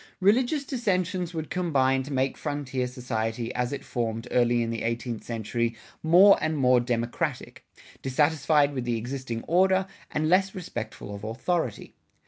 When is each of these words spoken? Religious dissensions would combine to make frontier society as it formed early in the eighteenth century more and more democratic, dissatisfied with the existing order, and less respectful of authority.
Religious 0.19 0.65
dissensions 0.65 1.31
would 1.31 1.51
combine 1.51 2.01
to 2.01 2.11
make 2.11 2.35
frontier 2.35 2.87
society 2.87 3.53
as 3.53 3.71
it 3.71 3.85
formed 3.85 4.27
early 4.31 4.63
in 4.63 4.71
the 4.71 4.81
eighteenth 4.81 5.23
century 5.23 5.75
more 6.01 6.39
and 6.41 6.57
more 6.57 6.79
democratic, 6.79 7.67
dissatisfied 8.01 8.73
with 8.73 8.83
the 8.83 8.97
existing 8.97 9.43
order, 9.43 9.85
and 10.09 10.27
less 10.27 10.55
respectful 10.55 11.13
of 11.13 11.23
authority. 11.23 11.93